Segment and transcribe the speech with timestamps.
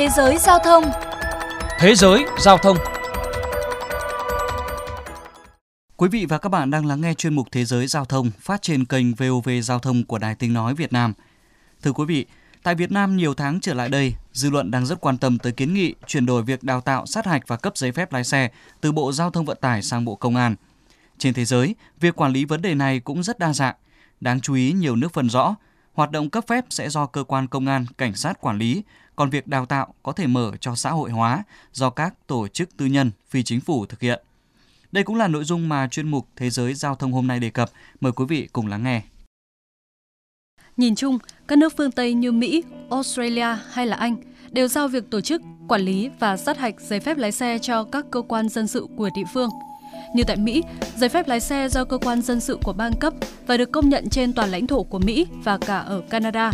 [0.00, 0.84] Thế giới giao thông
[1.78, 2.76] Thế giới giao thông
[5.96, 8.62] Quý vị và các bạn đang lắng nghe chuyên mục Thế giới giao thông phát
[8.62, 11.12] trên kênh VOV Giao thông của Đài Tiếng Nói Việt Nam.
[11.82, 12.26] Thưa quý vị,
[12.62, 15.52] tại Việt Nam nhiều tháng trở lại đây, dư luận đang rất quan tâm tới
[15.52, 18.50] kiến nghị chuyển đổi việc đào tạo, sát hạch và cấp giấy phép lái xe
[18.80, 20.54] từ Bộ Giao thông Vận tải sang Bộ Công an.
[21.18, 23.74] Trên thế giới, việc quản lý vấn đề này cũng rất đa dạng.
[24.20, 25.56] Đáng chú ý nhiều nước phân rõ,
[26.00, 28.82] hoạt động cấp phép sẽ do cơ quan công an, cảnh sát quản lý,
[29.16, 32.76] còn việc đào tạo có thể mở cho xã hội hóa do các tổ chức
[32.76, 34.22] tư nhân, phi chính phủ thực hiện.
[34.92, 37.50] Đây cũng là nội dung mà chuyên mục Thế giới giao thông hôm nay đề
[37.50, 37.70] cập.
[38.00, 39.02] Mời quý vị cùng lắng nghe.
[40.76, 44.16] Nhìn chung, các nước phương Tây như Mỹ, Australia hay là Anh
[44.50, 47.84] đều giao việc tổ chức, quản lý và sát hạch giấy phép lái xe cho
[47.84, 49.50] các cơ quan dân sự của địa phương.
[50.14, 50.62] Như tại Mỹ,
[50.96, 53.12] giấy phép lái xe do cơ quan dân sự của bang cấp
[53.46, 56.52] và được công nhận trên toàn lãnh thổ của Mỹ và cả ở Canada.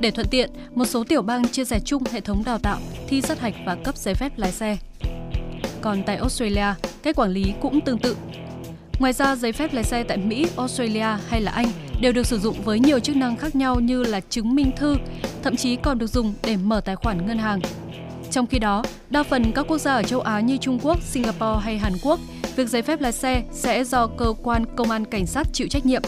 [0.00, 2.78] Để thuận tiện, một số tiểu bang chia sẻ chung hệ thống đào tạo,
[3.08, 4.76] thi sát hạch và cấp giấy phép lái xe.
[5.80, 8.16] Còn tại Australia, cách quản lý cũng tương tự.
[8.98, 11.66] Ngoài ra, giấy phép lái xe tại Mỹ, Australia hay là Anh
[12.00, 14.96] đều được sử dụng với nhiều chức năng khác nhau như là chứng minh thư,
[15.42, 17.60] thậm chí còn được dùng để mở tài khoản ngân hàng.
[18.30, 21.60] Trong khi đó, đa phần các quốc gia ở châu Á như Trung Quốc, Singapore
[21.62, 22.20] hay Hàn Quốc,
[22.56, 25.86] việc giấy phép lái xe sẽ do cơ quan công an cảnh sát chịu trách
[25.86, 26.02] nhiệm.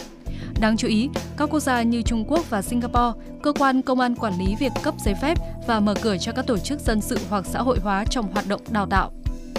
[0.60, 4.14] Đáng chú ý, các quốc gia như Trung Quốc và Singapore, cơ quan công an
[4.14, 7.18] quản lý việc cấp giấy phép và mở cửa cho các tổ chức dân sự
[7.28, 9.12] hoặc xã hội hóa trong hoạt động đào tạo.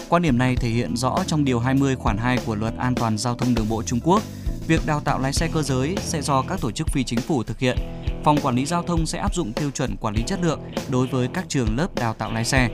[0.09, 3.17] Quan điểm này thể hiện rõ trong Điều 20 khoản 2 của Luật An toàn
[3.17, 4.21] Giao thông Đường bộ Trung Quốc.
[4.67, 7.43] Việc đào tạo lái xe cơ giới sẽ do các tổ chức phi chính phủ
[7.43, 7.77] thực hiện.
[8.23, 11.07] Phòng Quản lý Giao thông sẽ áp dụng tiêu chuẩn quản lý chất lượng đối
[11.07, 12.69] với các trường lớp đào tạo lái xe.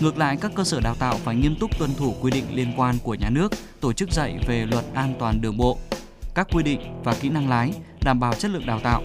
[0.00, 2.72] Ngược lại, các cơ sở đào tạo phải nghiêm túc tuân thủ quy định liên
[2.76, 5.78] quan của nhà nước, tổ chức dạy về luật an toàn đường bộ,
[6.34, 9.02] các quy định và kỹ năng lái, đảm bảo chất lượng đào tạo.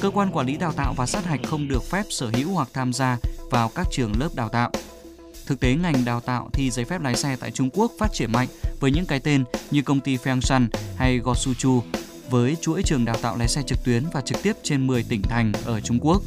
[0.00, 2.68] Cơ quan quản lý đào tạo và sát hạch không được phép sở hữu hoặc
[2.72, 3.16] tham gia
[3.50, 4.70] vào các trường lớp đào tạo.
[5.46, 8.32] Thực tế ngành đào tạo thi giấy phép lái xe tại Trung Quốc phát triển
[8.32, 8.48] mạnh
[8.80, 10.66] với những cái tên như công ty Fengshan
[10.96, 11.82] hay Gosuchu
[12.30, 15.22] với chuỗi trường đào tạo lái xe trực tuyến và trực tiếp trên 10 tỉnh
[15.22, 16.22] thành ở Trung Quốc.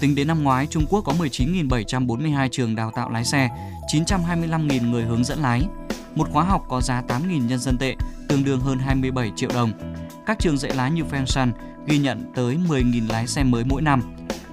[0.00, 3.48] Tính đến năm ngoái, Trung Quốc có 19.742 trường đào tạo lái xe,
[3.92, 5.62] 925.000 người hướng dẫn lái.
[6.14, 7.96] Một khóa học có giá 8.000 nhân dân tệ,
[8.28, 9.72] tương đương hơn 27 triệu đồng.
[10.26, 11.52] Các trường dạy lái như Fengshan
[11.86, 14.02] ghi nhận tới 10.000 lái xe mới mỗi năm.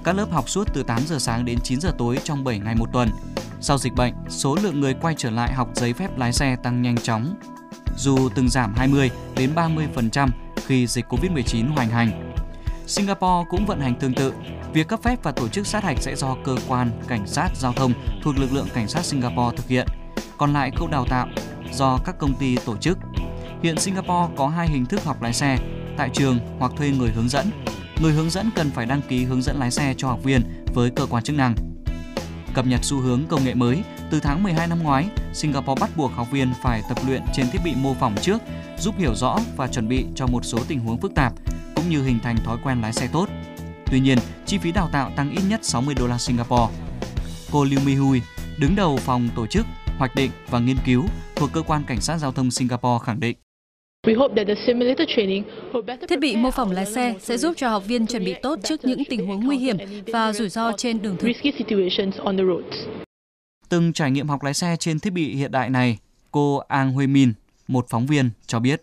[0.03, 2.75] Các lớp học suốt từ 8 giờ sáng đến 9 giờ tối trong 7 ngày
[2.75, 3.09] một tuần.
[3.61, 6.81] Sau dịch bệnh, số lượng người quay trở lại học giấy phép lái xe tăng
[6.81, 7.35] nhanh chóng.
[7.97, 10.29] Dù từng giảm 20 đến 30%
[10.65, 12.33] khi dịch Covid-19 hoành hành.
[12.87, 14.33] Singapore cũng vận hành tương tự.
[14.75, 17.73] Việc cấp phép và tổ chức sát hạch sẽ do cơ quan cảnh sát giao
[17.73, 17.93] thông
[18.23, 19.87] thuộc lực lượng cảnh sát Singapore thực hiện.
[20.37, 21.27] Còn lại khâu đào tạo
[21.73, 22.97] do các công ty tổ chức.
[23.63, 25.57] Hiện Singapore có hai hình thức học lái xe,
[25.97, 27.45] tại trường hoặc thuê người hướng dẫn.
[28.01, 30.89] Người hướng dẫn cần phải đăng ký hướng dẫn lái xe cho học viên với
[30.95, 31.55] cơ quan chức năng.
[32.53, 36.11] Cập nhật xu hướng công nghệ mới, từ tháng 12 năm ngoái, Singapore bắt buộc
[36.11, 38.41] học viên phải tập luyện trên thiết bị mô phỏng trước,
[38.79, 41.33] giúp hiểu rõ và chuẩn bị cho một số tình huống phức tạp,
[41.75, 43.29] cũng như hình thành thói quen lái xe tốt.
[43.91, 46.73] Tuy nhiên, chi phí đào tạo tăng ít nhất 60 đô la Singapore.
[47.51, 48.21] Cô Liu Mihui,
[48.59, 49.65] đứng đầu phòng tổ chức,
[49.97, 51.03] hoạch định và nghiên cứu
[51.35, 53.37] thuộc cơ quan cảnh sát giao thông Singapore khẳng định.
[56.09, 58.85] Thiết bị mô phỏng lái xe sẽ giúp cho học viên chuẩn bị tốt trước
[58.85, 59.77] những tình huống nguy hiểm
[60.13, 61.31] và rủi ro trên đường thực.
[63.69, 65.97] Từng trải nghiệm học lái xe trên thiết bị hiện đại này,
[66.31, 67.33] cô Ang Huê Min,
[67.67, 68.81] một phóng viên, cho biết.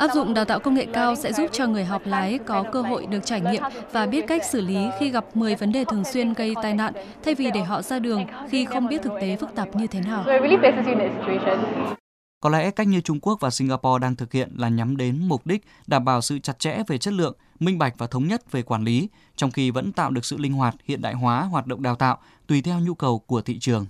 [0.00, 2.82] Áp dụng đào tạo công nghệ cao sẽ giúp cho người học lái có cơ
[2.82, 3.62] hội được trải nghiệm
[3.92, 6.92] và biết cách xử lý khi gặp 10 vấn đề thường xuyên gây tai nạn,
[7.24, 10.00] thay vì để họ ra đường khi không biết thực tế phức tạp như thế
[10.00, 10.24] nào.
[12.40, 15.46] Có lẽ cách như Trung Quốc và Singapore đang thực hiện là nhắm đến mục
[15.46, 18.62] đích đảm bảo sự chặt chẽ về chất lượng, minh bạch và thống nhất về
[18.62, 21.82] quản lý, trong khi vẫn tạo được sự linh hoạt, hiện đại hóa hoạt động
[21.82, 23.86] đào tạo tùy theo nhu cầu của thị trường.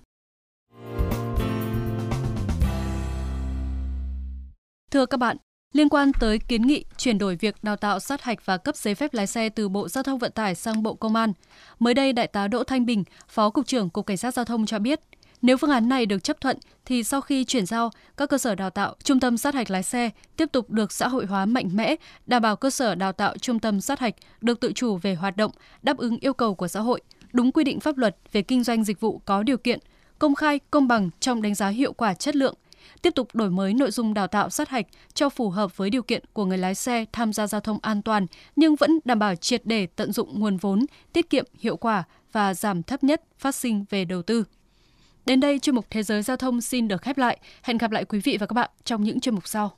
[4.90, 5.36] Thưa các bạn,
[5.72, 8.94] Liên quan tới kiến nghị chuyển đổi việc đào tạo sát hạch và cấp giấy
[8.94, 11.32] phép lái xe từ Bộ Giao thông Vận tải sang Bộ Công an,
[11.78, 14.66] mới đây Đại tá Đỗ Thanh Bình, Phó Cục trưởng Cục Cảnh sát Giao thông
[14.66, 15.00] cho biết,
[15.42, 18.54] nếu phương án này được chấp thuận thì sau khi chuyển giao, các cơ sở
[18.54, 21.68] đào tạo, trung tâm sát hạch lái xe tiếp tục được xã hội hóa mạnh
[21.72, 21.96] mẽ,
[22.26, 25.36] đảm bảo cơ sở đào tạo trung tâm sát hạch được tự chủ về hoạt
[25.36, 25.50] động,
[25.82, 27.00] đáp ứng yêu cầu của xã hội,
[27.32, 29.78] đúng quy định pháp luật về kinh doanh dịch vụ có điều kiện,
[30.18, 32.54] công khai, công bằng trong đánh giá hiệu quả chất lượng,
[33.02, 36.02] tiếp tục đổi mới nội dung đào tạo sát hạch cho phù hợp với điều
[36.02, 39.34] kiện của người lái xe tham gia giao thông an toàn nhưng vẫn đảm bảo
[39.34, 43.54] triệt để tận dụng nguồn vốn, tiết kiệm hiệu quả và giảm thấp nhất phát
[43.54, 44.44] sinh về đầu tư.
[45.26, 47.38] Đến đây chuyên mục Thế giới giao thông xin được khép lại.
[47.62, 49.76] Hẹn gặp lại quý vị và các bạn trong những chuyên mục sau.